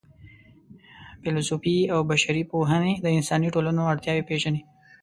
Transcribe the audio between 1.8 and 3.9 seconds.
او بشري پوهنې د انساني ټولنو